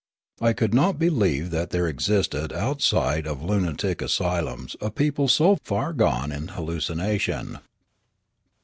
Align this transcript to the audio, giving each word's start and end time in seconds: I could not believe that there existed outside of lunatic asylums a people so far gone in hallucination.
I 0.41 0.53
could 0.53 0.73
not 0.73 0.97
believe 0.97 1.51
that 1.51 1.69
there 1.69 1.87
existed 1.87 2.51
outside 2.51 3.27
of 3.27 3.43
lunatic 3.43 4.01
asylums 4.01 4.75
a 4.81 4.89
people 4.89 5.27
so 5.27 5.57
far 5.63 5.93
gone 5.93 6.31
in 6.31 6.47
hallucination. 6.47 7.59